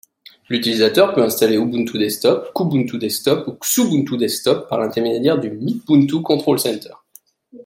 [0.49, 6.95] L'utilisateur peut installer ubuntu-desktop, kubuntu-desktop, ou xubuntu-desktop par l'intermédiaire du Mythbuntu Control Center.